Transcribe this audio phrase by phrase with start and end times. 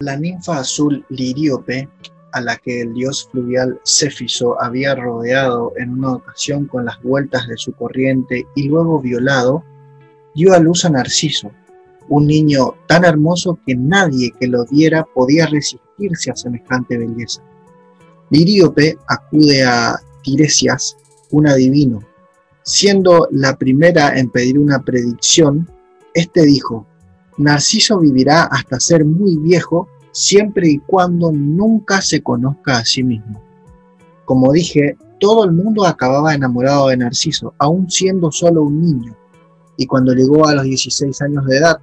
[0.00, 1.88] La ninfa azul Liríope,
[2.32, 7.48] a la que el dios fluvial Céfiso había rodeado en una ocasión con las vueltas
[7.48, 9.64] de su corriente y luego violado,
[10.34, 11.50] dio a luz a Narciso,
[12.10, 17.40] un niño tan hermoso que nadie que lo viera podía resistirse a semejante belleza.
[18.28, 20.94] Liríope acude a Tiresias,
[21.30, 22.00] un adivino.
[22.64, 25.66] Siendo la primera en pedir una predicción,
[26.12, 26.86] éste dijo,
[27.38, 33.42] Narciso vivirá hasta ser muy viejo siempre y cuando nunca se conozca a sí mismo.
[34.24, 39.16] Como dije, todo el mundo acababa enamorado de Narciso, aún siendo solo un niño,
[39.76, 41.78] y cuando llegó a los 16 años de edad,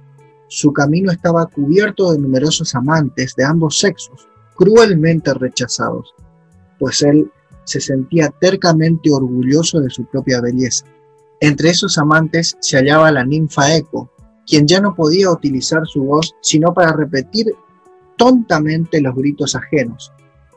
[0.48, 6.14] su camino estaba cubierto de numerosos amantes de ambos sexos, cruelmente rechazados,
[6.78, 7.30] pues él
[7.64, 10.84] se sentía tercamente orgulloso de su propia belleza.
[11.40, 14.10] Entre esos amantes se hallaba la ninfa Eco,
[14.46, 17.54] quien ya no podía utilizar su voz sino para repetir
[18.16, 20.12] tontamente los gritos ajenos,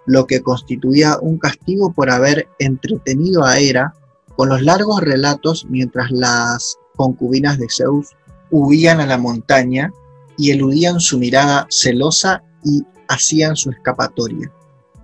[0.05, 3.93] lo que constituía un castigo por haber entretenido a Hera
[4.35, 8.09] con los largos relatos mientras las concubinas de Zeus
[8.51, 9.91] huían a la montaña
[10.37, 14.51] y eludían su mirada celosa y hacían su escapatoria.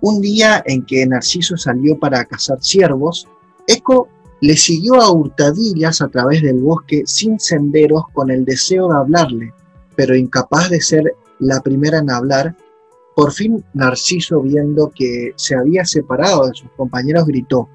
[0.00, 3.26] Un día en que Narciso salió para cazar ciervos,
[3.66, 4.08] Eco
[4.44, 9.54] le siguió a hurtadillas a través del bosque sin senderos con el deseo de hablarle,
[9.96, 12.54] pero incapaz de ser la primera en hablar,
[13.16, 17.70] por fin Narciso, viendo que se había separado de sus compañeros, gritó,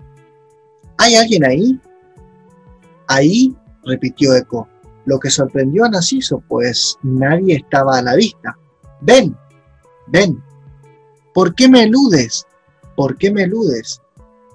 [0.99, 1.79] ¿Hay alguien ahí?
[3.07, 4.67] Ahí, repitió Eco,
[5.05, 8.55] lo que sorprendió a Narciso, pues nadie estaba a la vista.
[9.01, 9.35] Ven,
[10.05, 10.39] ven.
[11.33, 12.45] ¿Por qué me eludes?
[12.95, 13.99] ¿Por qué me eludes?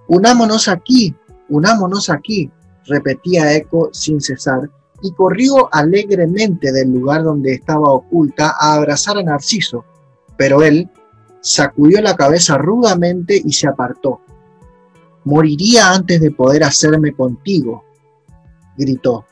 [0.06, 1.12] Unámonos aquí,
[1.48, 2.50] unámonos aquí,
[2.86, 4.70] repetía Eco sin cesar,
[5.02, 9.84] y corrió alegremente del lugar donde estaba oculta a abrazar a Narciso,
[10.36, 10.88] pero él
[11.40, 14.20] sacudió la cabeza rudamente y se apartó.
[15.24, 17.84] Moriría antes de poder hacerme contigo,
[18.76, 19.26] gritó.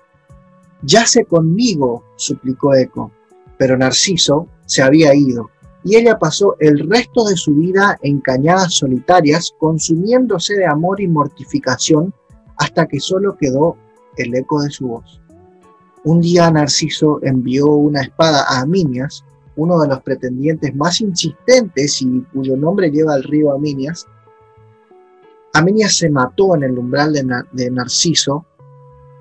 [0.82, 3.12] Yace conmigo, suplicó Eco,
[3.56, 5.50] pero Narciso se había ido,
[5.84, 11.08] y ella pasó el resto de su vida en cañadas solitarias, consumiéndose de amor y
[11.08, 12.14] mortificación,
[12.58, 13.76] hasta que solo quedó
[14.16, 15.20] el eco de su voz.
[16.04, 19.24] Un día Narciso envió una espada a Aminias,
[19.56, 24.06] uno de los pretendientes más insistentes y cuyo nombre lleva el río Aminias.
[25.52, 28.46] Aminias se mató en el umbral de, de Narciso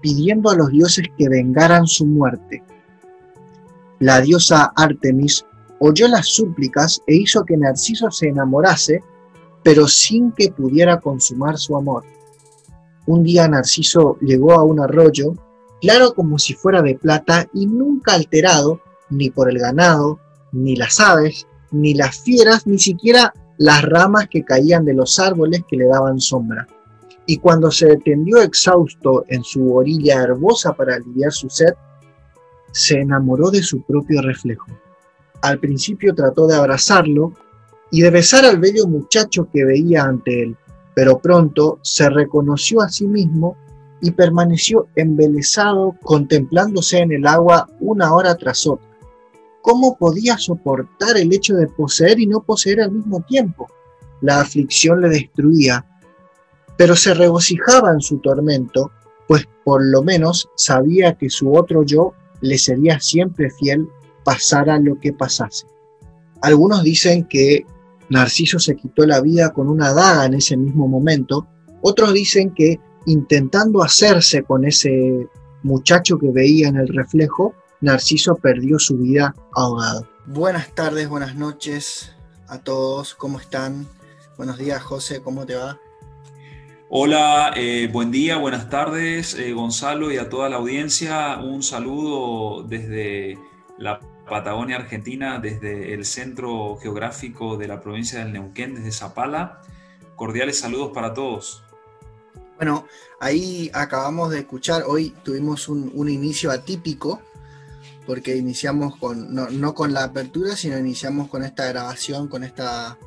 [0.01, 2.63] pidiendo a los dioses que vengaran su muerte.
[3.99, 5.45] La diosa Artemis
[5.81, 9.03] oyó las súplicas e hizo que Narciso se enamorase,
[9.63, 12.03] pero sin que pudiera consumar su amor.
[13.07, 15.33] Un día Narciso llegó a un arroyo,
[15.81, 20.19] claro como si fuera de plata y nunca alterado ni por el ganado,
[20.51, 25.63] ni las aves, ni las fieras, ni siquiera las ramas que caían de los árboles
[25.67, 26.67] que le daban sombra
[27.25, 31.73] y cuando se tendió exhausto en su orilla herbosa para aliviar su sed,
[32.71, 34.67] se enamoró de su propio reflejo.
[35.41, 37.33] Al principio trató de abrazarlo
[37.89, 40.57] y de besar al bello muchacho que veía ante él,
[40.95, 43.57] pero pronto se reconoció a sí mismo
[44.01, 48.87] y permaneció embelesado contemplándose en el agua una hora tras otra.
[49.61, 53.67] ¿Cómo podía soportar el hecho de poseer y no poseer al mismo tiempo?
[54.21, 55.85] La aflicción le destruía
[56.81, 58.91] pero se regocijaba en su tormento,
[59.27, 63.87] pues por lo menos sabía que su otro yo le sería siempre fiel,
[64.23, 65.67] pasara lo que pasase.
[66.41, 67.65] Algunos dicen que
[68.09, 71.47] Narciso se quitó la vida con una daga en ese mismo momento,
[71.81, 75.27] otros dicen que intentando hacerse con ese
[75.63, 80.07] muchacho que veía en el reflejo, Narciso perdió su vida ahogado.
[80.27, 82.13] Buenas tardes, buenas noches
[82.47, 83.87] a todos, ¿cómo están?
[84.37, 85.79] Buenos días, José, ¿cómo te va?
[86.89, 91.39] Hola, eh, buen día, buenas tardes, eh, Gonzalo y a toda la audiencia.
[91.39, 93.39] Un saludo desde
[93.77, 99.61] la Patagonia Argentina, desde el centro geográfico de la provincia del Neuquén, desde Zapala.
[100.15, 101.65] Cordiales saludos para todos.
[102.55, 102.87] Bueno,
[103.19, 107.21] ahí acabamos de escuchar, hoy tuvimos un, inicio atípico,
[108.05, 112.97] porque iniciamos con, no, no con la apertura, sino iniciamos con esta grabación, con esta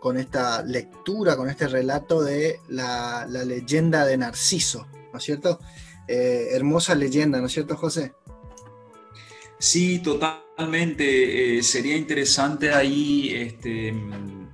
[0.00, 5.58] con esta lectura, con este relato de la, leyenda de Narciso, ¿no es cierto?
[6.08, 8.14] Eh, hermosa leyenda, ¿no es cierto, José?
[9.58, 11.58] Sí, totalmente.
[11.58, 14.48] Eh, sería interesante ahí, este, mm,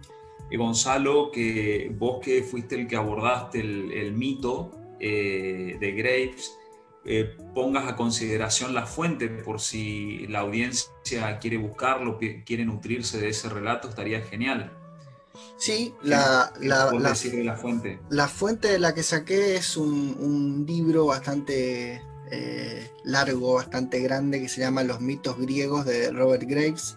[0.57, 4.71] Gonzalo, que vos que fuiste el que abordaste el, mito
[5.01, 6.59] eh, de Graves,
[7.05, 13.31] eh, pongas a consideración la fuente por si la audiencia quiere buscarlo, quiere nutrirse de
[13.31, 14.79] ese relato, estaría genial.
[15.57, 18.01] Sí, la, la, la, fuente?
[18.11, 22.03] La fuente de la que saqué es un, libro bastante
[22.35, 26.97] eh, largo, bastante grande, que se llama Los mitos griegos de Robert Graves.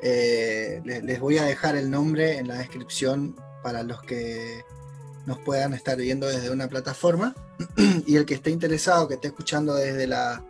[0.00, 4.62] Eh, les, voy a dejar el nombre en la descripción para los que
[5.24, 7.34] nos puedan estar viendo desde una plataforma.
[8.06, 10.44] y el que esté interesado, que esté escuchando desde la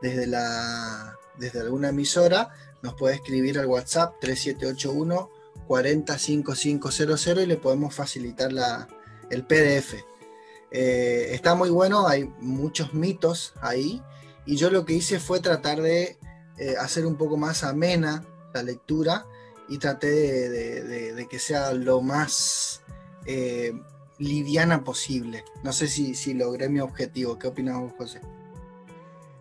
[0.00, 2.50] desde la desde alguna emisora,
[2.82, 5.30] nos puede escribir al WhatsApp 3781
[5.68, 8.88] 405500 y le podemos facilitar la,
[9.30, 9.94] el PDF.
[10.72, 14.02] Eh, está muy bueno, hay muchos mitos ahí
[14.46, 16.16] y yo lo que hice fue tratar de
[16.56, 18.24] eh, hacer un poco más amena
[18.54, 19.26] la lectura
[19.68, 22.82] y traté de, que sea lo más
[23.26, 23.74] eh,
[24.18, 25.44] liviana posible.
[25.62, 27.38] No sé si, logré mi objetivo.
[27.38, 28.20] ¿Qué opinas vos, José?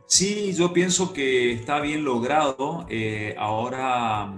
[0.05, 2.85] Sí, yo pienso que está bien logrado.
[3.37, 4.33] Ahora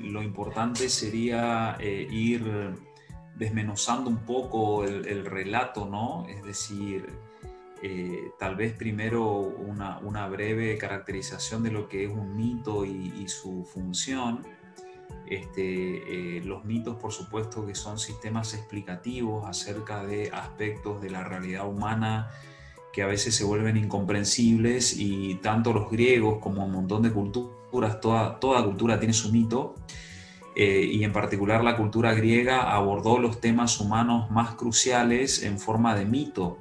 [0.00, 2.76] lo importante sería ir
[3.36, 6.26] desmenuzando un poco el, relato, ¿no?
[6.28, 7.18] Es decir,
[8.38, 14.42] tal vez primero una, breve caracterización de lo que es un mito y, su función
[15.26, 21.24] este, eh, los mitos, por supuesto, que son sistemas explicativos acerca de aspectos de la
[21.24, 22.30] realidad humana
[22.92, 28.00] que a veces se vuelven incomprensibles y tanto los griegos como un montón de culturas,
[28.00, 29.74] toda cultura tiene su mito,
[30.58, 35.94] eh, y en particular la cultura griega abordó los temas humanos más cruciales en forma
[35.94, 36.56] de mito.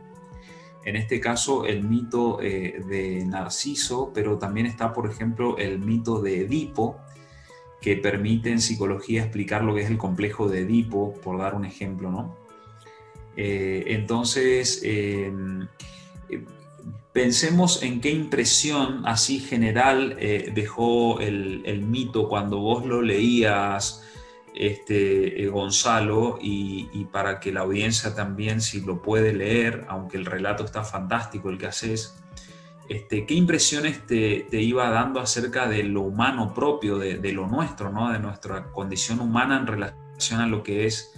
[0.83, 6.21] En este caso, el mito eh, de Narciso, pero también está, por ejemplo, el mito
[6.21, 6.97] de Edipo,
[7.79, 11.63] que permite en psicología explicar lo que es el complejo de Edipo, por dar un
[11.63, 12.35] ejemplo, ¿no?
[13.37, 14.83] Eh, entonces,
[17.15, 24.03] pensemos en qué impresión así general eh, dejó el, mito cuando vos lo leías,
[24.53, 30.65] este, Gonzalo, y, para que la audiencia también, si lo puede leer, aunque el relato
[30.65, 32.21] está fantástico, el que haces,
[32.89, 38.11] este, ¿qué impresiones te, iba dando acerca de lo humano propio, de, lo nuestro, ¿no?
[38.11, 41.14] de nuestra condición humana en relación a lo que es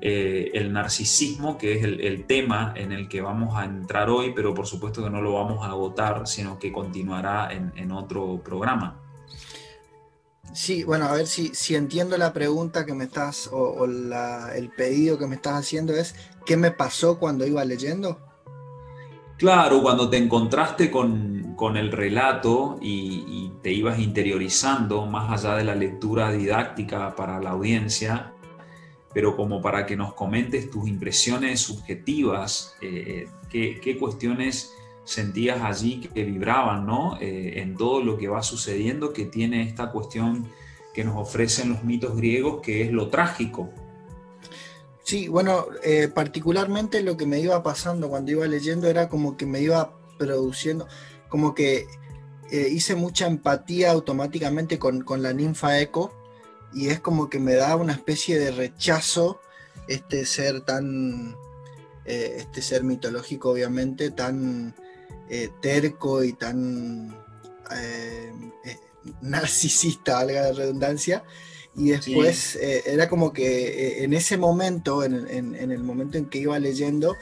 [0.00, 4.54] eh, el narcisismo, que es el, tema en el que vamos a entrar hoy, pero
[4.54, 9.00] por supuesto que no lo vamos a agotar, sino que continuará en, otro programa?
[10.52, 15.18] Sí, bueno, a ver si, si, entiendo la pregunta que me estás, o, el pedido
[15.18, 16.14] que me estás haciendo es,
[16.46, 18.18] ¿qué me pasó cuando iba leyendo?
[19.40, 25.74] Claro, cuando te encontraste con, el relato y, te ibas interiorizando más allá de la
[25.74, 28.34] lectura didáctica para la audiencia,
[29.12, 34.72] pero como para que nos comentes tus impresiones subjetivas, eh, qué, cuestiones
[35.04, 37.18] sentías allí que vibraban ¿no?
[37.20, 40.46] Eh, en todo lo que va sucediendo, que tiene esta cuestión
[40.94, 43.70] que nos ofrecen los mitos griegos, que es lo trágico,
[45.02, 49.44] Sí, bueno, eh, particularmente lo que me iba pasando cuando iba leyendo era como que
[49.44, 50.86] me iba produciendo,
[51.28, 51.88] como que
[52.48, 56.12] hice mucha empatía automáticamente con, la ninfa Eco
[56.72, 59.40] y es como que me da una especie de rechazo
[59.88, 61.36] este ser tan,
[62.04, 64.74] eh, este ser mitológico obviamente, tan
[65.60, 67.16] terco y tan
[69.20, 71.24] narcisista, valga la redundancia,
[71.76, 76.38] y después eh, era como que eh, en ese momento, en, el momento en que
[76.38, 77.16] iba leyendo,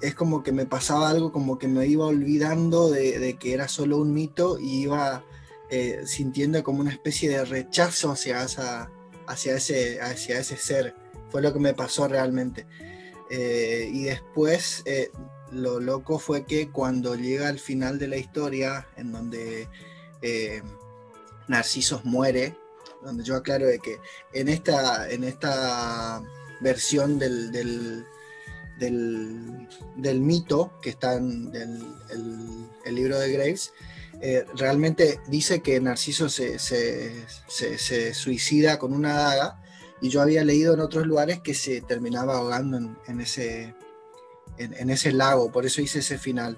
[0.00, 3.98] es como que me pasaba algo como que me iba olvidando de, que era solo
[3.98, 5.24] un mito y iba
[5.70, 10.94] eh, sintiendo como una especie de rechazo hacia, hacia, ese, hacia ese ser.
[11.30, 12.66] Fue lo que me pasó realmente.
[13.30, 14.84] y después
[15.50, 19.68] lo loco fue que cuando llega al final de la historia, en donde
[21.48, 22.56] Narcisos muere,
[23.04, 23.98] donde yo aclaro de que
[24.32, 26.22] en esta, en esta
[26.60, 27.52] versión del,
[28.78, 31.50] del, mito que está en
[32.84, 33.72] el, libro de Graves,
[34.26, 36.58] eh, realmente dice que Narciso se,
[38.14, 39.60] suicida con una daga
[40.00, 43.74] y yo había leído en otros lugares que se terminaba ahogando en, ese,
[44.56, 46.56] en, ese lago, por eso hice ese final.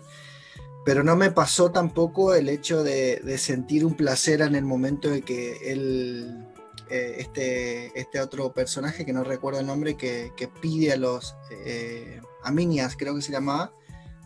[0.84, 5.22] Pero no me pasó tampoco el hecho de, sentir un placer en el momento de
[5.22, 6.46] que él,
[6.88, 10.30] eh, este, este otro personaje, que no recuerdo el nombre, que,
[10.62, 13.72] pide a los, eh, Aminias creo que se llamaba,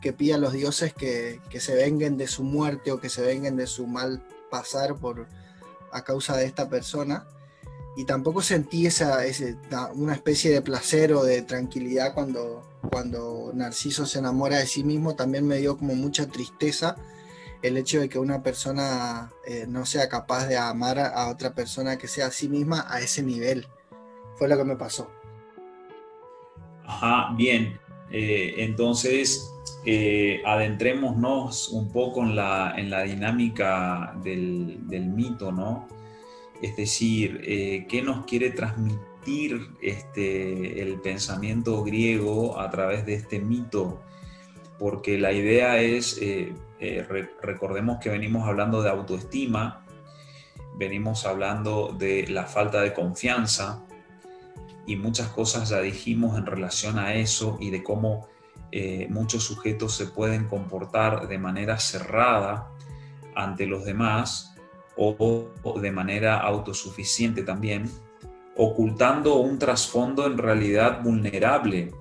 [0.00, 3.56] que pide a los dioses que, se venguen de su muerte o que se venguen
[3.56, 5.26] de su mal pasar por,
[5.92, 7.26] a causa de esta persona.
[7.96, 9.18] y tampoco sentí esa,
[9.94, 15.16] una especie de placer o de tranquilidad cuando, cuando Narciso se enamora de sí mismo,
[15.16, 16.96] también me dio como mucha tristeza
[17.62, 21.98] el hecho de que una persona eh, no sea capaz de amar a, otra persona
[21.98, 23.66] que sea a sí misma a ese nivel.
[24.36, 25.10] Fue lo que me pasó.
[26.86, 27.78] Ajá, bien.
[28.10, 29.50] Eh, entonces,
[29.84, 35.88] eh, adentrémonos un poco en la, en la dinámica del, del, mito, ¿no?
[36.60, 37.40] Es decir,
[37.88, 44.02] ¿qué nos quiere transmitir este, el pensamiento griego a través de este mito?
[44.78, 46.20] Porque la idea es
[46.82, 47.06] eh,
[47.42, 49.84] recordemos que venimos hablando de autoestima,
[50.76, 53.84] venimos hablando de la falta de confianza
[54.86, 58.28] y muchas cosas ya dijimos en relación a eso y de cómo
[58.72, 62.70] eh, muchos sujetos se pueden comportar de manera cerrada
[63.34, 64.54] ante los demás
[64.96, 65.48] o
[65.80, 67.90] de manera autosuficiente también,
[68.56, 71.92] ocultando un trasfondo en realidad vulnerable.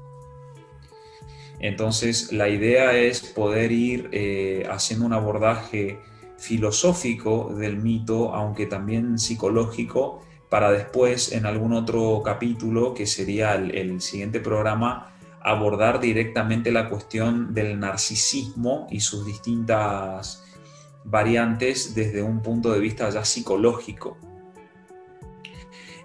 [1.60, 6.00] Entonces, la idea es poder ir eh, haciendo un abordaje
[6.38, 14.02] filosófico del mito, aunque también psicológico, para después, en algún otro capítulo, que sería el,
[14.02, 20.44] siguiente programa, abordar directamente la cuestión del narcisismo y sus distintas
[21.04, 24.18] variantes desde un punto de vista ya psicológico.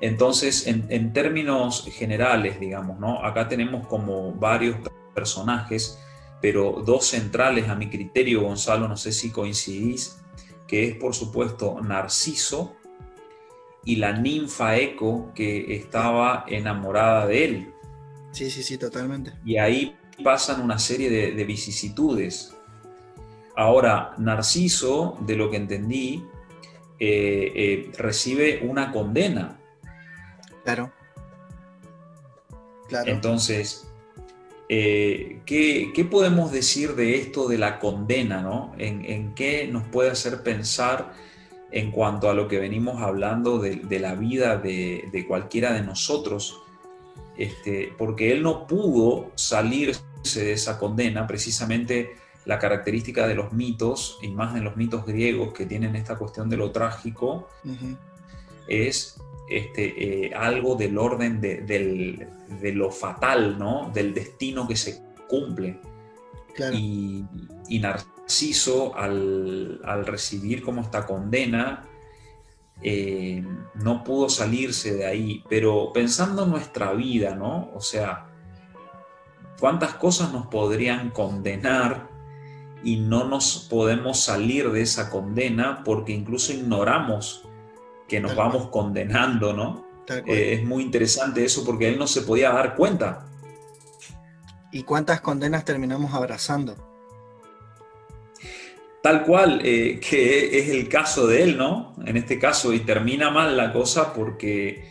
[0.00, 3.24] Entonces, en, en términos generales, digamos, ¿no?
[3.24, 4.76] Acá tenemos como varios
[5.14, 5.98] personajes,
[6.40, 10.20] pero dos centrales a mi criterio, Gonzalo, no sé si coincidís,
[10.66, 12.76] que es por supuesto Narciso
[13.84, 17.73] y la ninfa Eco que estaba enamorada de él.
[18.34, 19.32] Sí, sí, sí, totalmente.
[19.44, 22.54] Y ahí pasan una serie de, vicisitudes.
[23.56, 26.24] Ahora, Narciso, de lo que entendí,
[26.98, 29.58] eh, eh, recibe una condena.
[30.64, 30.92] Claro.
[32.88, 33.10] Claro.
[33.10, 33.86] Entonces,
[34.68, 38.42] eh, ¿qué, podemos decir de esto de la condena?
[38.42, 38.74] ¿no?
[38.78, 41.12] ¿En, qué nos puede hacer pensar
[41.70, 46.63] en cuanto a lo que venimos hablando de, la vida de, cualquiera de nosotros?
[47.36, 50.02] Este, porque él no pudo salirse
[50.34, 55.52] de esa condena, precisamente la característica de los mitos, y más en los mitos griegos
[55.52, 57.48] que tienen esta cuestión de lo trágico,
[58.68, 59.16] es
[59.48, 63.90] este, eh, algo del orden de, lo fatal, ¿no?
[63.92, 65.80] Del destino que se cumple.
[66.72, 67.24] Y,
[67.80, 71.84] Narciso, al, recibir como esta condena,
[72.82, 75.44] eh, no pudo salirse de ahí.
[75.48, 77.70] Pero pensando en nuestra vida, ¿no?
[77.74, 78.26] O sea,
[79.58, 82.08] ¿cuántas cosas nos podrían condenar
[82.82, 87.46] y no nos podemos salir de esa condena porque incluso ignoramos
[88.08, 89.84] que nos vamos condenando, ¿no?
[90.26, 93.26] Eh, es muy interesante eso porque él no se podía dar cuenta.
[94.70, 96.93] ¿Y cuántas condenas terminamos abrazando?
[99.04, 101.94] Tal cual, eh, que es el caso de él, ¿no?
[102.06, 104.82] En este caso, y termina mal la cosa porque,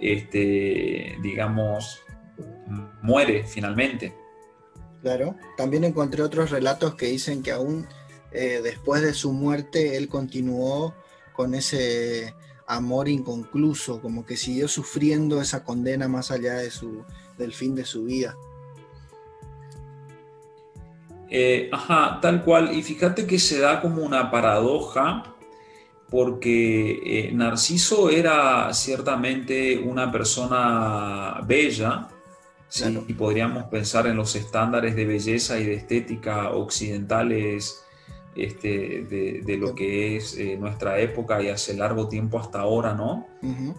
[0.00, 2.00] este, digamos,
[3.00, 4.12] muere finalmente.
[5.02, 7.86] Claro, también encontré otros relatos que dicen que aún
[8.32, 10.92] eh, después de su muerte él continuó
[11.32, 12.34] con ese
[12.66, 17.04] amor inconcluso, como que siguió sufriendo esa condena más allá de su,
[17.38, 18.34] del fin de su vida.
[21.30, 22.76] Eh, ajá, tal cual.
[22.76, 25.34] Y fíjate que se da como una paradoja,
[26.10, 32.08] porque eh, Narciso era ciertamente una persona bella,
[33.08, 37.84] y podríamos pensar en los estándares de belleza y de estética occidentales
[38.36, 39.02] este,
[39.44, 43.26] de, lo que es eh, nuestra época y hace largo tiempo hasta ahora, ¿no?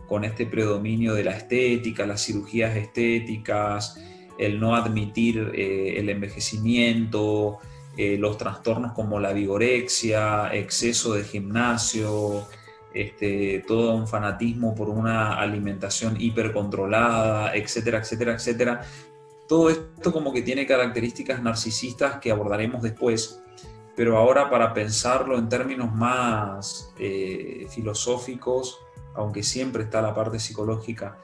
[0.09, 3.97] Con este predominio de la estética, las cirugías estéticas,
[4.41, 7.59] el no admitir eh, el envejecimiento,
[7.95, 12.47] eh, los trastornos como la vigorexia, exceso de gimnasio,
[12.93, 18.81] este, todo un fanatismo por una alimentación hipercontrolada, etcétera, etcétera, etcétera.
[19.47, 23.41] Todo esto como que tiene características narcisistas que abordaremos después
[23.95, 28.79] pero ahora para pensarlo en términos más eh, filosóficos,
[29.13, 31.17] aunque siempre está la parte psicológica,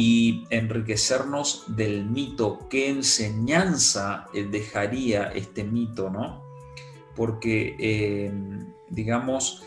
[0.00, 6.44] y enriquecernos del mito, qué enseñanza eh, dejaría este mito, ¿no?
[7.16, 8.32] Porque, eh,
[8.90, 9.64] digamos,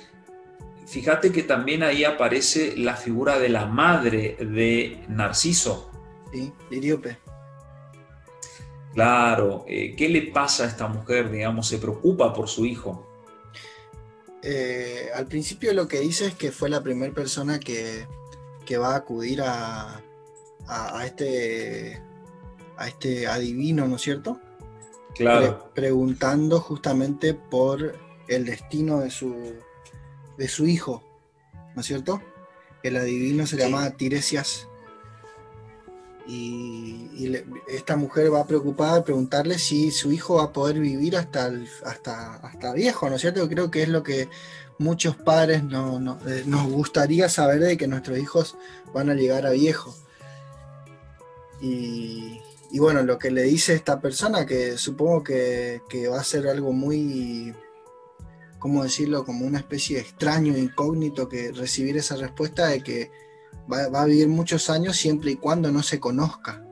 [0.85, 5.91] fíjate que también ahí aparece la figura de la madre de Narciso.
[6.31, 7.17] Sí, Iriope.
[8.93, 11.29] Claro, eh, ¿qué le pasa a esta mujer?
[11.29, 13.05] Digamos, se preocupa por su hijo.
[14.41, 18.07] Eh, al principio lo que dice es que fue la primera persona que,
[18.65, 20.01] que va a acudir a,
[20.71, 22.01] a, este,
[22.77, 24.39] a este adivino, ¿no es cierto?
[25.13, 25.69] Claro.
[25.75, 27.99] preguntando justamente por
[28.29, 29.35] el destino de su,
[30.37, 31.03] de su hijo,
[31.75, 32.21] ¿no es cierto?
[32.81, 34.67] El adivino se llama Tiresias.
[36.27, 37.35] Y,
[37.67, 41.51] esta mujer va preocupada a preguntarle si su hijo va a poder vivir hasta,
[41.85, 43.47] hasta, hasta viejo, ¿no es cierto?
[43.49, 44.29] Creo que es lo que
[44.77, 48.55] muchos padres no, eh, nos gustaría saber de que nuestros hijos
[48.93, 49.93] van a llegar a viejo.
[51.62, 52.39] Y,
[52.80, 57.53] bueno, lo que le dice esta persona, que supongo que, va a ser algo muy,
[58.60, 59.24] ¿cómo decirlo?
[59.24, 63.12] Como una especie de extraño, incógnito, que recibir esa respuesta de que
[63.72, 66.65] va, a vivir muchos años siempre y cuando no se conozca.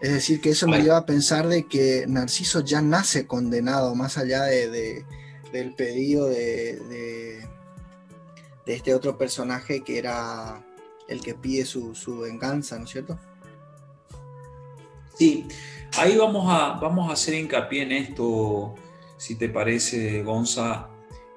[0.00, 4.18] Es decir, que eso me lleva a pensar de que Narciso ya nace condenado, más
[4.18, 5.04] allá de
[5.52, 6.80] del pedido de,
[8.66, 10.64] de, este otro personaje que era
[11.08, 13.18] el que pide su, venganza, ¿no es cierto?
[15.14, 15.46] Sí,
[15.98, 18.74] ahí vamos a, vamos a hacer hincapié en esto,
[19.16, 20.88] si te parece, Gonza,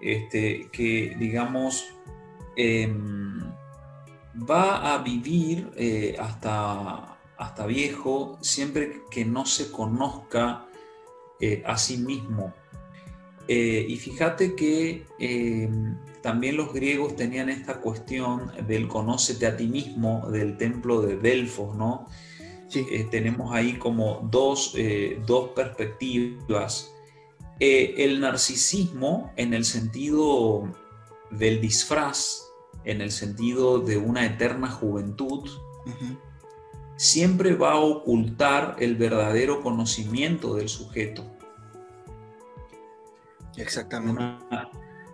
[0.02, 1.86] este, que digamos
[2.56, 3.40] em,
[4.50, 10.66] va a vivir eh, hasta, hasta viejo siempre que no se conozca
[11.40, 12.54] eh, a sí mismo.
[13.48, 15.70] Eh, y fíjate que eh,
[16.22, 21.76] también los griegos tenían esta cuestión del conócete a ti mismo, del templo de Delfos,
[21.76, 22.08] ¿no?
[22.74, 24.76] Eh, tenemos ahí como dos,
[25.26, 26.92] dos perspectivas.
[27.60, 30.74] el narcisismo en el sentido
[31.30, 32.42] del disfraz,
[32.84, 35.50] en el sentido de una eterna juventud,
[36.96, 41.24] siempre va a ocultar el verdadero conocimiento del sujeto.
[43.58, 44.22] Exactamente.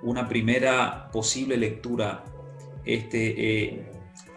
[0.04, 2.24] Una, primera posible lectura.
[2.84, 3.92] Este, eh,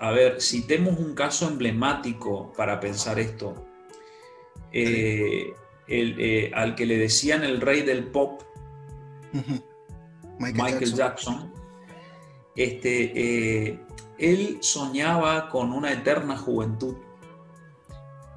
[0.04, 3.64] a ver, citemos un caso emblemático para pensar esto.
[4.70, 5.54] Eh,
[5.88, 8.42] eh, al que le decían el rey del pop,
[10.38, 11.50] Michael, Jackson,
[12.54, 13.80] este,
[14.18, 16.96] él soñaba con una eterna juventud.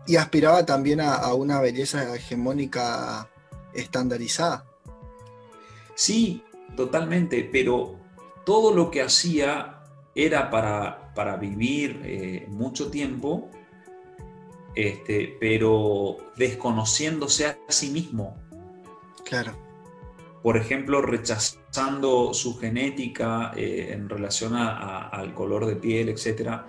[0.05, 3.29] Y aspiraba también a una belleza hegemónica
[3.73, 4.65] estandarizada.
[5.95, 6.45] Sí,
[6.77, 7.99] totalmente, pero
[8.45, 9.76] todo lo que hacía
[10.17, 13.51] era para, para vivir eh, mucho tiempo,
[14.73, 18.35] este, pero desconociéndose a sí mismo.
[19.23, 19.53] Claro.
[20.41, 26.67] Por ejemplo, rechazando su genética eh, en relación al color de piel, etcétera,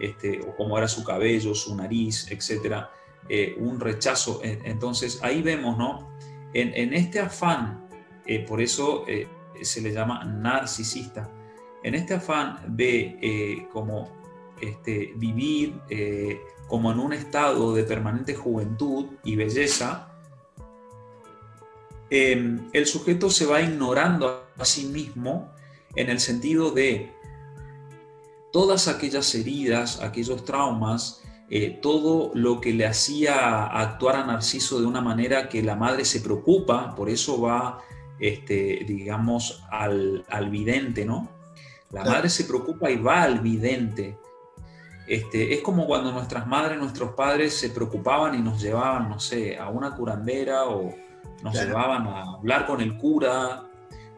[0.00, 2.90] este, o cómo era su cabello, su nariz, etcétera,
[3.28, 4.40] eh, un rechazo.
[4.42, 6.16] Entonces ahí vemos, ¿no?
[6.54, 7.86] En, en este afán
[8.48, 9.04] por eso
[9.60, 11.35] se le llama narcisista.
[11.86, 14.10] En este afán de eh, como
[14.60, 15.80] este, vivir
[16.66, 20.08] como en un estado de permanente juventud y belleza,
[22.10, 25.52] em, el sujeto se va ignorando a sí mismo
[25.94, 27.12] en el sentido de
[28.52, 31.22] todas aquellas heridas, aquellos traumas,
[31.82, 36.20] todo lo que le hacía actuar a Narciso de una manera que la madre se
[36.20, 37.84] preocupa, por eso va
[38.18, 41.35] este, digamos, al, vidente, ¿no?
[41.90, 44.18] La madre se preocupa y va al vidente.
[45.06, 49.56] Este, es como cuando nuestras madres, nuestros padres se preocupaban y nos llevaban, no sé,
[49.56, 50.94] a una curandera o
[51.42, 53.62] nos llevaban a hablar con el cura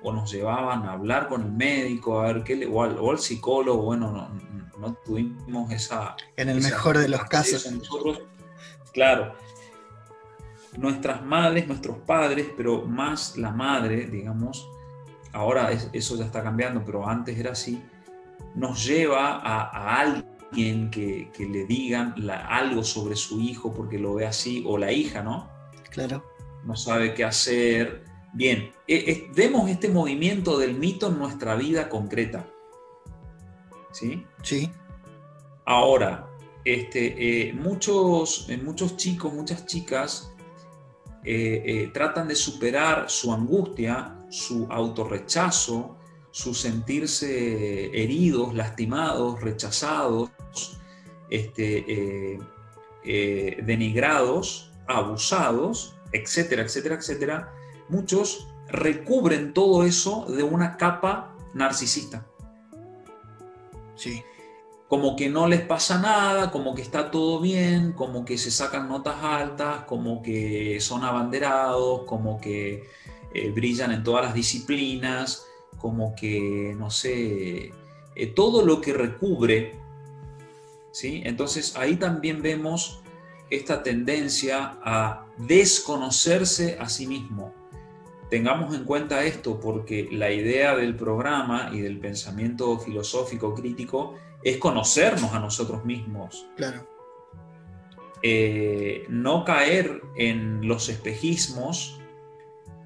[0.02, 3.83] o nos llevaban a hablar con el médico, a ver qué le, o, al, psicólogo,
[3.83, 4.31] bueno,
[4.78, 6.16] no, tuvimos esa...
[6.37, 7.70] En el mejor de los casos.
[7.70, 8.22] Nosotros,
[8.92, 9.35] claro,
[10.76, 14.68] nuestras madres, nuestros padres, pero más la madre, digamos,
[15.38, 17.83] ahora eso ya está cambiando, pero antes era así,
[18.55, 22.14] nos lleva a, alguien que, le digan
[22.48, 25.48] algo sobre su hijo porque lo ve así, o la hija, ¿no?
[25.90, 26.24] Claro.
[26.64, 28.05] No sabe qué hacer.
[28.35, 32.46] Bien, e, vemos este movimiento del mito en nuestra vida concreta.
[33.92, 34.27] ¿Sí?
[34.42, 34.70] Sí.
[35.64, 36.29] Ahora,
[36.64, 40.35] este, eh, muchos, eh, muchos chicos, muchas chicas
[41.31, 45.96] eh, eh, tratan de superar su angustia, su autorrechazo,
[46.30, 50.30] su sentirse heridos, lastimados, rechazados,
[51.30, 52.38] este,
[53.04, 57.52] eh, denigrados, abusados, etcétera, etcétera, etcétera.
[57.88, 62.26] Muchos recubren todo eso de una capa narcisista.
[63.94, 64.22] Sí
[64.88, 68.88] como que no les pasa nada, como que está todo bien, como que se sacan
[68.88, 72.88] notas altas, como que son abanderados, como que
[73.34, 75.46] eh, brillan en todas las disciplinas,
[75.78, 77.72] como que, no sé,
[78.14, 79.76] eh, todo lo que recubre.
[80.90, 81.22] ¿sí?
[81.24, 83.00] Entonces ahí también vemos
[83.50, 87.54] esta tendencia a desconocerse a sí mismo.
[88.30, 94.58] Tengamos en cuenta esto porque la idea del programa y del pensamiento filosófico crítico es
[94.58, 96.46] conocernos a nosotros mismos.
[96.56, 96.86] Claro.
[98.22, 101.97] Eh, no caer en los espejismos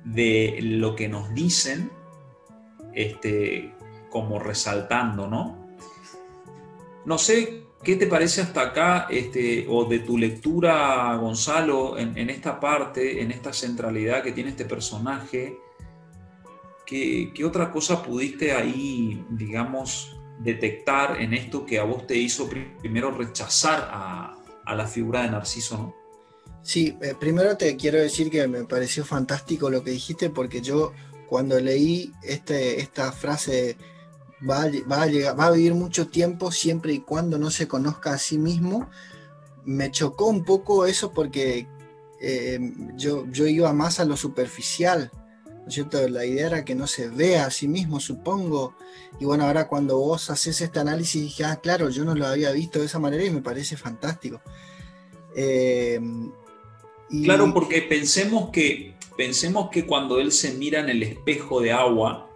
[0.05, 1.91] de lo que nos dicen,
[2.95, 3.75] este,
[4.11, 5.63] como resaltando, ¿no?
[7.05, 12.61] No sé qué te parece hasta acá, este, o de tu lectura, Gonzalo, en, esta
[12.61, 15.59] parte, en esta centralidad que tiene este personaje.
[16.87, 22.49] ¿Qué, ¿Qué, otra cosa pudiste ahí, digamos, detectar en esto que a vos te hizo
[22.81, 26.02] primero rechazar a, a la figura de Narciso, ¿no?
[26.63, 30.93] Sí, eh, primero te quiero decir que me pareció fantástico lo que dijiste porque yo
[31.29, 33.77] cuando leí este, esta frase
[34.49, 37.67] va a, va, a llegar, va a vivir mucho tiempo siempre y cuando no se
[37.67, 38.89] conozca a sí mismo,
[39.65, 41.67] me chocó un poco eso porque
[42.21, 42.61] eh,
[42.95, 45.11] yo, yo iba más a lo superficial,
[45.47, 46.07] ¿no es cierto?
[46.09, 48.75] La idea era que no se vea a sí mismo, supongo.
[49.19, 52.53] Y bueno, ahora cuando vos haces este análisis, dije, ah, claro, yo no lo había
[52.53, 54.41] visto de esa manera y me parece fantástico.
[55.35, 56.01] Eh,
[57.25, 62.31] Claro, porque pensemos que, pensemos que cuando él se mira en el espejo de agua,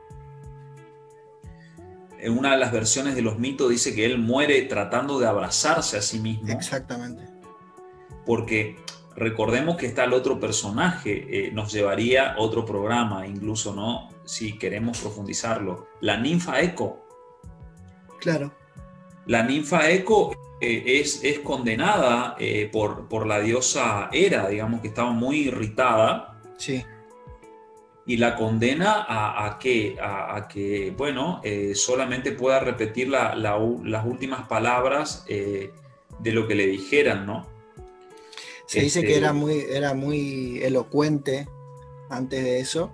[2.18, 5.96] en una de las versiones de los mitos dice que él muere tratando de abrazarse
[5.96, 6.52] a sí mismo.
[6.52, 7.24] Exactamente.
[8.26, 8.76] Porque
[9.14, 14.10] recordemos que está el otro personaje, eh, nos llevaría otro programa, incluso, ¿no?
[14.24, 15.88] Si queremos profundizarlo.
[16.00, 17.06] La ninfa Eco.
[18.20, 18.52] Claro.
[19.26, 24.88] La ninfa Eco eh, es, es, condenada eh, por, por, la diosa Hera, digamos que
[24.88, 26.40] estaba muy irritada.
[26.56, 26.82] Sí.
[28.06, 34.06] Y la condena a, a que, a, que, bueno, eh, solamente pueda repetir la, las
[34.06, 37.46] últimas palabras de lo que le dijeran, ¿no?
[38.66, 41.48] Se dice que este, era muy, era muy elocuente
[42.08, 42.92] antes de eso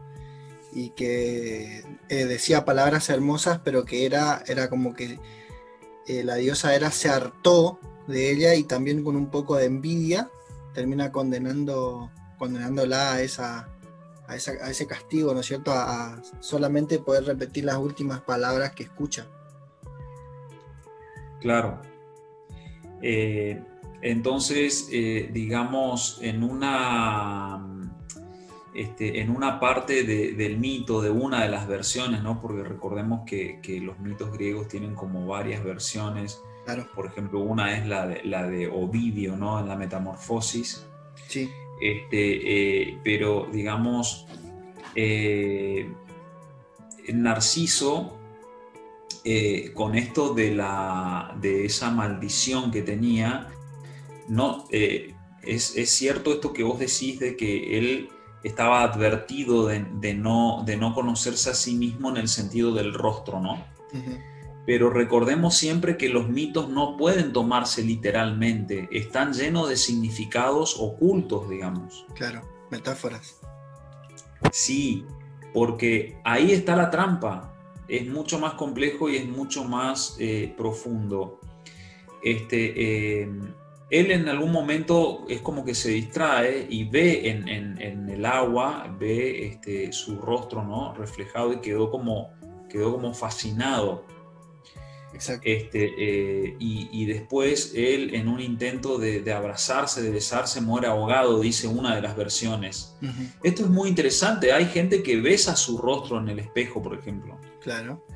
[0.73, 5.19] y que decía palabras hermosas, pero que era, era como que
[6.07, 10.29] eh, la diosa Hera se hartó de ella y también con un poco de envidia
[10.75, 13.69] termina condenando, condenándola a, esa,
[14.27, 15.73] a, ese castigo, ¿no es cierto?
[15.73, 19.27] A, solamente poder repetir las últimas palabras que escucha.
[21.41, 21.81] Claro.
[23.03, 23.61] Eh,
[24.01, 27.82] entonces, eh, digamos, en una
[28.75, 32.41] este, en una parte del mito, de una de las versiones, ¿no?
[32.41, 36.43] porque recordemos que, los mitos griegos tienen como varias versiones.
[36.95, 39.61] Por ejemplo, una es la de, la de Ovidio, ¿no?
[39.61, 40.87] en la Metamorfosis.
[41.29, 41.51] Sí.
[41.81, 44.27] Este, eh, pero, digamos,
[44.95, 45.93] eh,
[47.13, 48.19] Narciso,
[49.25, 53.49] eh, con esto de, la, de esa maldición que tenía,
[54.29, 58.09] no, es, es cierto esto que vos decís de que él
[58.43, 63.41] estaba advertido de, no, de no conocerse a sí mismo en el sentido del rostro,
[63.41, 63.65] ¿no?
[64.65, 71.49] Pero recordemos siempre que los mitos no pueden tomarse literalmente, están llenos de significados ocultos,
[71.49, 72.07] digamos.
[72.15, 73.41] Claro, metáforas.
[74.53, 75.05] Sí,
[75.53, 77.55] porque ahí está la trampa,
[77.89, 81.41] es mucho más complejo y es mucho más eh, profundo.
[82.23, 83.31] Este, eh,
[83.93, 89.47] él en algún momento es como que se distrae y ve en, el agua, ve
[89.47, 90.95] este, su rostro ¿no?
[90.95, 92.31] reflejado y quedó como,
[92.71, 94.07] quedó como fascinado.
[95.13, 95.43] Exacto.
[95.45, 101.67] Este, eh, y, después él en un intento de, abrazarse, de besarse, muere ahogado, dice
[101.67, 102.97] una de las versiones.
[103.43, 104.55] Esto es muy interesante.
[104.55, 107.39] Hay gente que besa su rostro en el espejo, por ejemplo.
[107.61, 108.07] Claro.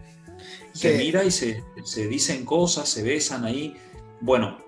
[0.72, 3.76] Se mira y se, se dicen cosas, se besan ahí.
[4.22, 4.65] Bueno,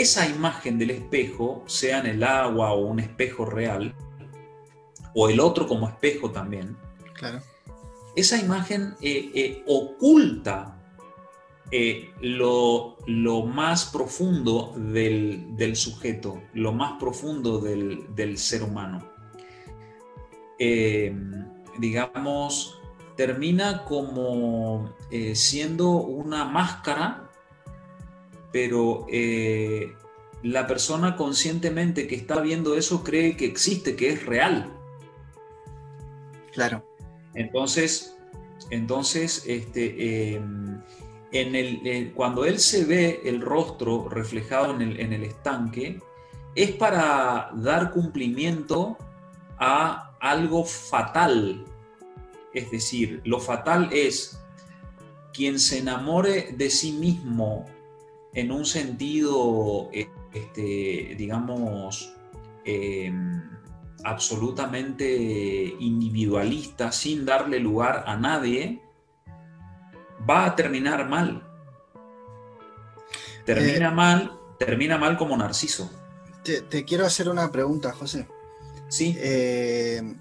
[0.00, 3.94] esa imagen del espejo, sea en el agua o un espejo real,
[5.14, 6.76] o el otro como espejo también,
[7.14, 7.40] claro.
[8.14, 10.78] esa imagen eh, eh, oculta
[11.70, 12.96] eh, lo,
[13.46, 19.08] más profundo del, sujeto, lo más profundo del, ser humano.
[21.78, 22.80] digamos,
[23.16, 24.94] termina como
[25.34, 27.25] siendo una máscara
[28.56, 29.94] pero eh,
[30.42, 34.72] la persona conscientemente que está viendo eso cree que existe, que es real.
[36.54, 36.82] Claro.
[37.34, 38.16] Entonces,
[38.70, 40.80] entonces este, em,
[41.32, 46.00] en el, cuando él se ve el rostro reflejado en el, en el estanque,
[46.54, 48.96] es para dar cumplimiento
[49.58, 51.62] a algo fatal.
[52.54, 54.40] Es decir, lo fatal es
[55.34, 57.66] quien se enamore de sí mismo
[58.36, 62.12] en un sentido, eh, este, digamos,
[62.66, 63.42] em,
[64.04, 68.82] absolutamente individualista, sin darle lugar a nadie,
[70.28, 71.42] va a terminar mal.
[73.46, 75.90] Termina eh, mal, termina mal como Narciso.
[76.42, 78.28] Te, quiero hacer una pregunta, José.
[78.88, 79.16] Sí.
[79.18, 80.14] Eh,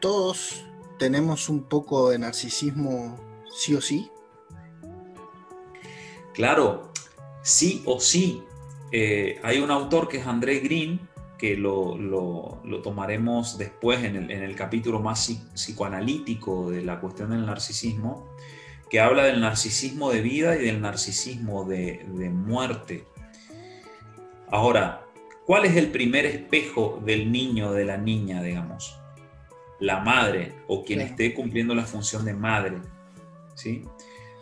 [0.00, 0.64] todos
[0.98, 3.18] tenemos un poco de narcisismo,
[3.52, 4.10] sí o sí.
[6.32, 6.90] Claro,
[7.42, 8.42] sí o sí.
[8.92, 15.00] Eh, hay un autor que es André Green, que lo, tomaremos después en el, capítulo
[15.00, 18.28] más psicoanalítico de la cuestión del narcisismo,
[18.90, 23.06] que habla del narcisismo de vida y del narcisismo de, muerte.
[24.50, 25.06] Ahora,
[25.46, 28.98] ¿cuál es el primer espejo del niño o de la niña, digamos?
[29.78, 32.82] La madre o quien esté cumpliendo la función de madre.
[33.54, 33.84] ¿sí?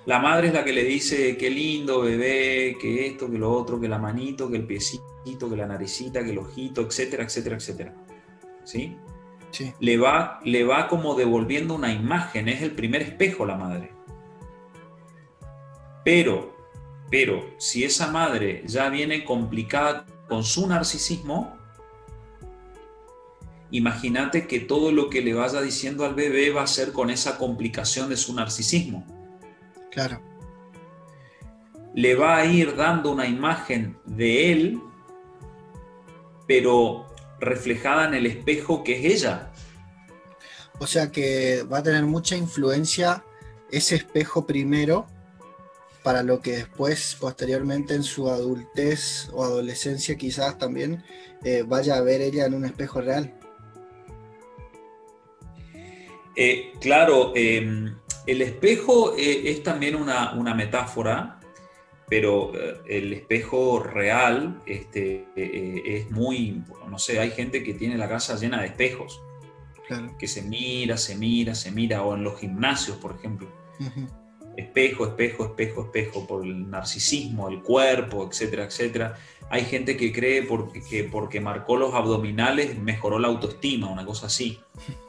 [0.08, 3.78] La madre es la que le dice, qué lindo bebé, que esto, que lo otro,
[3.78, 7.94] que la manito, que el piecito, que la naricita, que el ojito, etcétera, etcétera, etcétera.
[8.64, 8.96] ¿Sí?
[9.50, 9.70] Sí.
[9.80, 13.92] Le, va, le va como devolviendo una imagen, es el primer espejo la madre.
[16.06, 16.56] Pero,
[17.10, 21.54] pero, si esa madre ya viene complicada con su narcisismo,
[23.70, 27.36] imagínate que todo lo que le vaya diciendo al bebé va a ser con esa
[27.36, 29.17] complicación de su narcisismo.
[29.90, 30.20] Claro.
[31.94, 34.80] Le va a ir dando una imagen de él,
[36.46, 37.06] pero
[37.40, 39.50] reflejada en el espejo que es ella.
[40.78, 43.24] O sea que va a tener mucha influencia
[43.70, 45.06] ese espejo primero
[46.02, 51.04] para lo que después, posteriormente en su adultez o adolescencia quizás también
[51.44, 53.37] eh, vaya a ver ella en un espejo real.
[56.40, 61.40] Eh, claro, em, el espejo eh, es también una, metáfora,
[62.08, 68.08] pero eh, el espejo real este, es muy, no sé, hay gente que tiene la
[68.08, 69.20] casa llena de espejos,
[70.16, 73.48] que se mira, se mira, se mira, o en los gimnasios, por ejemplo.
[74.56, 79.16] Espejo, espejo, espejo, espejo, por el narcisismo, el cuerpo, etcétera, etcétera.
[79.50, 84.26] Hay gente que cree porque, que porque marcó los abdominales mejoró la autoestima, una cosa
[84.26, 84.60] así.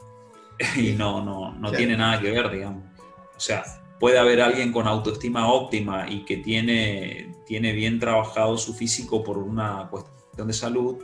[0.76, 2.84] y no, no, no tiene nada que ver, digamos.
[3.36, 3.64] O sea,
[3.98, 9.38] puede haber alguien con autoestima óptima y que tiene, tiene bien trabajado su físico por
[9.38, 11.02] una cuestión de salud,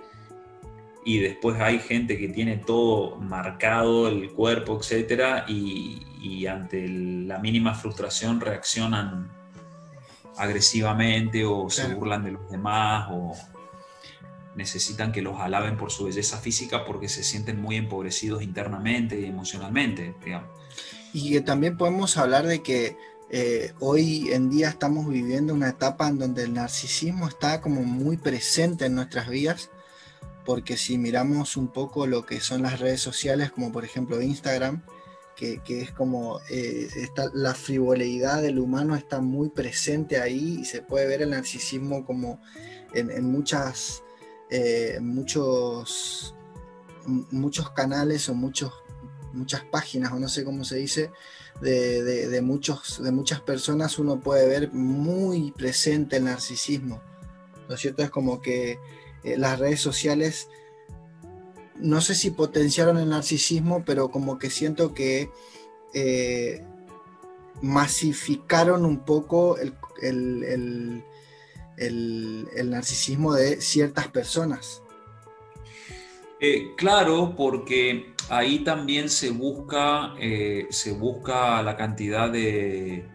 [1.06, 6.02] y después hay gente que tiene todo marcado, el cuerpo, etcétera, y,
[6.48, 9.30] ante la mínima frustración reaccionan
[10.36, 13.32] agresivamente o se burlan de los demás o
[14.56, 19.26] necesitan que los alaben por su belleza física porque se sienten muy empobrecidos internamente y
[19.26, 20.48] emocionalmente, digamos.
[21.12, 22.96] Y que también podemos hablar de que
[23.30, 28.16] eh, hoy en día estamos viviendo una etapa en donde el narcisismo está como muy
[28.16, 29.70] presente en nuestras vidas,
[30.44, 34.82] porque si miramos un poco lo que son las redes sociales, como por ejemplo Instagram,
[35.36, 36.88] que, es como eh,
[37.34, 42.40] la frivolidad del humano está muy presente ahí y se puede ver el narcisismo como
[42.94, 44.02] en, muchas,
[44.50, 46.35] eh, muchos,
[47.06, 48.72] muchos canales o muchos
[49.37, 51.11] muchas páginas, o no sé cómo se dice,
[51.61, 57.00] de, muchos, de muchas personas, uno puede ver muy presente el narcisismo.
[57.68, 58.78] Lo cierto es como que
[59.22, 60.48] eh, las redes sociales,
[61.76, 65.30] no sé si potenciaron el narcisismo, pero como que siento que
[65.94, 66.64] eh,
[67.62, 71.04] masificaron un poco el, el,
[71.76, 74.82] narcisismo de ciertas personas.
[76.40, 83.08] Eh, claro, porque ahí también se busca, eh, se busca la cantidad de,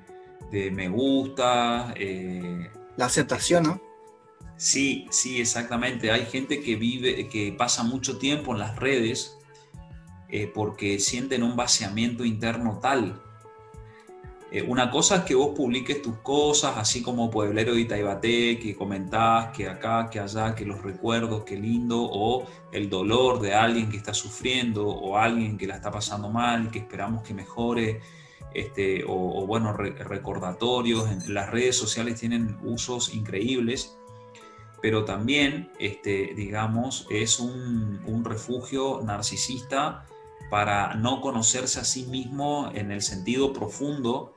[0.52, 1.94] me gusta.
[1.96, 3.82] Eh, la aceptación, ¿no?
[4.58, 6.12] Sí, sí, exactamente.
[6.12, 9.38] Hay gente que vive, que pasa mucho tiempo en las redes
[10.54, 13.22] porque sienten un vaciamiento interno tal
[14.52, 18.76] eh, una cosa es que vos publiques tus cosas, así como Pueblero de Itaibate, que
[18.76, 23.90] comentás que acá, que allá, que los recuerdos, qué lindo, o el dolor de alguien
[23.90, 28.02] que está sufriendo, o alguien que la está pasando mal, que esperamos que mejore,
[28.54, 31.30] este, o, bueno, recordatorios.
[31.30, 33.98] Las redes sociales tienen usos increíbles,
[34.82, 40.06] pero también, este, digamos, es un, un refugio narcisista
[40.50, 44.34] para no conocerse a sí mismo en el sentido profundo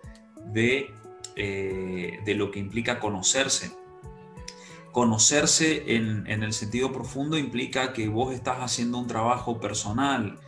[1.37, 3.73] eh, de, lo que implica conocerse.
[4.93, 10.39] Conocerse en, el sentido profundo implica que vos estás haciendo un trabajo personal,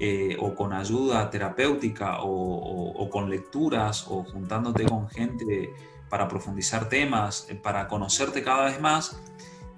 [0.00, 5.70] eh, o con ayuda terapéutica o, con lecturas o juntándote con gente
[6.08, 9.20] para profundizar temas, eh, para conocerte cada vez más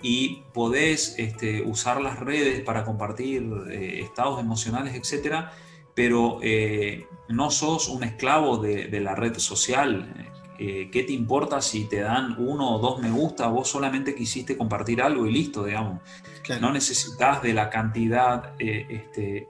[0.00, 5.52] y podés este, usar las redes para compartir estados emocionales, etcétera,
[5.94, 6.40] pero
[7.28, 10.30] no sos un esclavo de, la red social.
[10.58, 13.48] ¿Qué te importa si te dan uno o dos me gusta?
[13.48, 16.00] Vos solamente quisiste compartir algo y listo, digamos.
[16.60, 19.48] No necesitas de la cantidad este,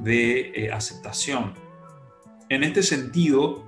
[0.00, 1.54] de eh, aceptación.
[2.48, 3.64] En este sentido,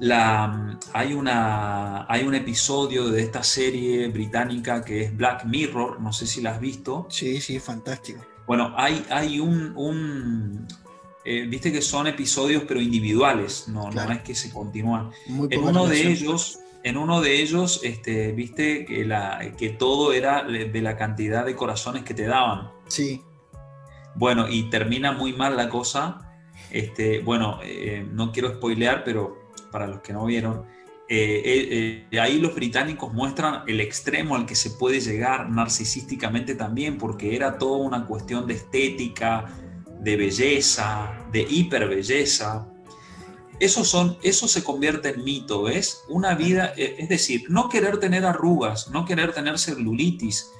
[0.00, 6.12] la, hay, una, hay un episodio de esta serie británica que es Black Mirror, no
[6.12, 7.06] sé si la has visto.
[7.10, 8.24] Sí, sí, fantástico.
[8.46, 10.66] Bueno, hay, hay un,
[11.24, 15.10] eh, viste que son episodios pero individuales, no, no es que se continúan.
[15.26, 20.42] en uno de ellos, en uno de ellos, este, viste que, la, que todo era
[20.44, 22.70] de la cantidad de corazones que te daban.
[22.88, 23.22] Sí.
[24.14, 26.20] Bueno, y termina muy mal la cosa.
[26.70, 30.66] Este, bueno, eh, no quiero spoilear, pero para los que no vieron,
[31.16, 36.98] eh, eh, ahí los británicos muestran el extremo al que se puede llegar narcisísticamente también,
[36.98, 39.46] porque era toda una cuestión de estética,
[40.00, 42.68] de belleza, de hiperbelleza.
[43.60, 46.02] Eso, son, eso se convierte en mito, ¿ves?
[46.08, 50.50] Una vida, es decir, no querer tener arrugas, no querer tener celulitis,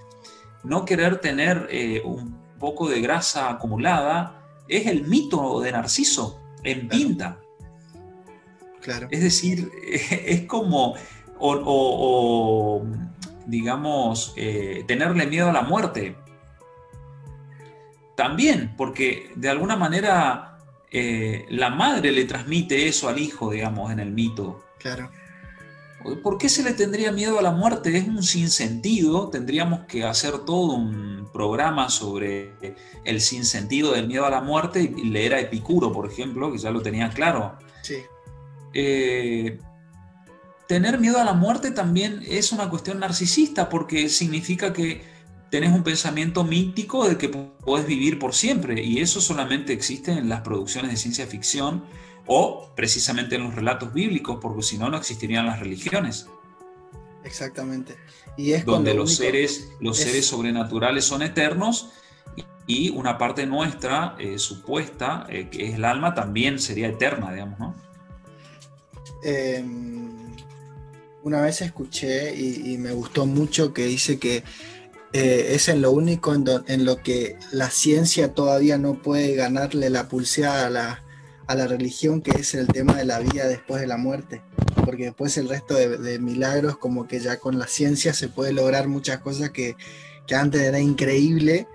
[0.62, 1.68] no querer tener
[2.04, 7.43] un poco de grasa acumulada, es el mito de Narciso en pinta.
[8.84, 9.08] Claro.
[9.10, 9.72] Es decir,
[10.26, 10.94] es como,
[11.38, 12.84] o,
[13.46, 16.16] digamos, eh, tenerle miedo a la muerte.
[18.14, 20.58] También, porque de alguna manera
[20.90, 24.62] eh, la madre le transmite eso al hijo, digamos, en el mito.
[24.78, 25.10] Claro.
[26.22, 27.96] ¿Por qué se le tendría miedo a la muerte?
[27.96, 29.30] Es un sinsentido.
[29.30, 32.52] Tendríamos que hacer todo un programa sobre
[33.04, 36.70] el sinsentido del miedo a la muerte y leer a Epicuro, por ejemplo, que ya
[36.70, 37.56] lo tenía claro.
[37.80, 38.02] Sí.
[38.74, 39.58] Eh,
[40.66, 45.02] tener miedo a la muerte también es una cuestión narcisista porque significa que
[45.50, 50.28] tenés un pensamiento mítico de que podés vivir por siempre y eso solamente existe en
[50.28, 51.84] las producciones de ciencia ficción
[52.26, 56.26] o precisamente en los relatos bíblicos, porque si no, no existirían las religiones.
[57.22, 57.96] Exactamente.
[58.36, 61.90] Y es donde los seres, los seres sobrenaturales son eternos
[62.66, 67.58] y una parte nuestra, eh, supuesta, eh, que es el alma, también sería eterna, digamos,
[67.58, 67.74] ¿no?
[69.24, 70.04] Em,
[71.22, 74.44] una vez escuché y, me gustó mucho que dice que
[75.14, 80.08] eh, es en lo único en, lo que la ciencia todavía no puede ganarle la
[80.08, 81.04] pulseada a la,
[81.46, 84.42] a la religión, que es el tema de la vida después de la muerte,
[84.84, 88.88] porque después el resto de, milagros, como que ya con la ciencia se puede lograr
[88.88, 89.76] muchas cosas que,
[90.34, 91.66] antes era increíble,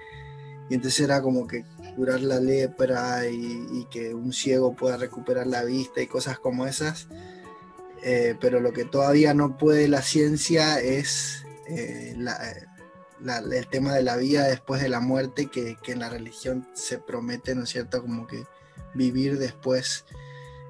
[0.69, 5.63] y entonces era como que curar la lepra y, que un ciego pueda recuperar la
[5.63, 7.07] vista y cosas como esas,
[8.03, 14.15] eh, pero lo que todavía no puede la ciencia es eh, el tema de la
[14.15, 18.01] vida después de la muerte, que, que en la religión se promete, ¿no es cierto?
[18.01, 18.45] Como que
[18.93, 20.05] vivir después,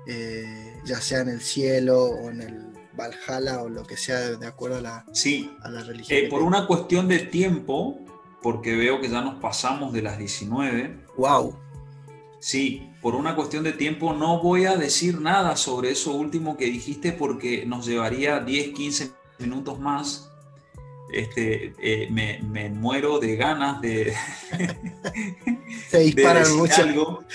[0.08, 4.48] eh, ya sea en el cielo o en el Valhalla o lo que sea de,
[4.48, 5.56] acuerdo a la, sí.
[5.62, 6.30] a la religión.
[6.30, 8.00] Por una cuestión de tiempo,
[8.42, 11.06] porque veo que ya nos pasamos de las 19.
[11.18, 11.56] ¡Wow!
[12.40, 16.66] Sí, por una cuestión de tiempo no voy a decir nada sobre eso último que
[16.66, 20.32] dijiste porque nos llevaría 10, 15 minutos más.
[21.12, 24.14] Este, eh, me, me, muero de ganas de,
[25.90, 26.84] Se disparan mucho.
[26.84, 27.26] algo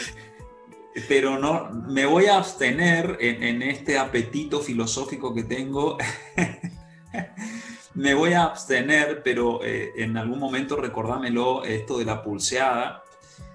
[1.08, 5.98] pero no, me voy a abstener en, este apetito filosófico que tengo.
[7.94, 13.03] me voy a abstener, pero eh, en algún momento recordámelo, esto de la pulseada.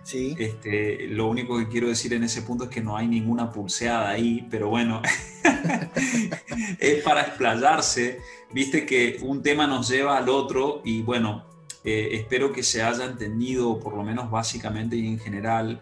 [0.10, 0.36] Sí.
[0.40, 4.10] Este, lo único que quiero decir en ese punto es que no hay ninguna pulseada
[4.10, 5.04] ahí, pero bueno,
[6.80, 8.20] es para explayarse.
[8.52, 11.46] Viste que un tema nos lleva al otro y bueno,
[11.84, 15.80] eh, espero que se haya entendido, por lo menos básicamente y en general,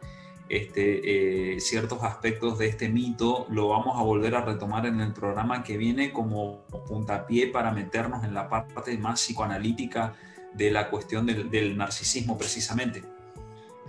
[0.50, 5.13] este, eh, ciertos aspectos de este mito, lo vamos a volver a retomar en el
[5.13, 10.16] programa que viene como puntapié para meternos en la parte más psicoanalítica
[10.54, 13.04] de la cuestión del, narcisismo precisamente.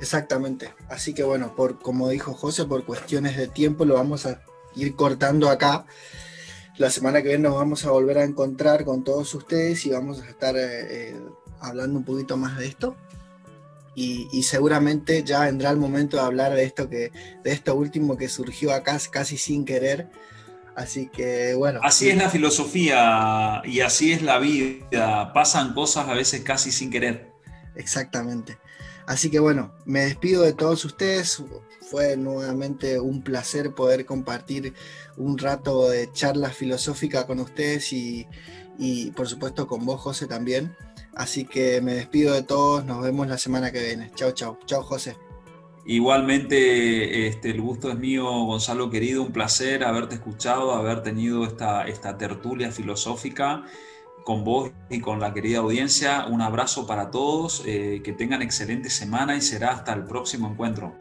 [0.01, 0.73] Exactamente.
[0.89, 4.43] Así que bueno, por, como dijo José, por cuestiones de tiempo lo vamos a
[4.75, 5.87] ir cortando acá.
[6.77, 10.23] La semana que viene nos vamos a volver a encontrar con todos ustedes y vamos
[10.23, 11.21] a estar eh, eh,
[11.61, 12.97] hablando un poquito más de esto
[13.99, 17.11] y, seguramente ya vendrá el momento de hablar de esto que
[17.43, 20.09] de esto último que surgió acá casi sin querer.
[20.77, 21.81] Así que bueno.
[21.83, 25.33] Así es la filosofía y así es la vida.
[25.33, 27.33] Pasan cosas a veces casi sin querer.
[27.75, 28.59] Exactamente.
[29.09, 31.43] Así que bueno, me despido de todos ustedes.
[31.81, 34.75] Fue nuevamente un placer poder compartir
[35.17, 38.27] un rato de charla filosófica con ustedes y,
[38.79, 40.77] y por supuesto con vos, José, también.
[41.15, 44.11] Así que me despido de todos, nos vemos la semana que viene.
[44.15, 44.59] Chao, chao.
[44.67, 45.17] Chao, José.
[45.87, 51.89] Igualmente, este, el gusto es mío, Gonzalo querido, un placer haberte escuchado, haber tenido esta,
[51.89, 53.65] esta tertulia filosófica
[54.29, 56.27] con vos y con la querida audiencia.
[56.27, 60.97] Un abrazo para todos, eh, que tengan excelente semana y será hasta el próximo encuentro.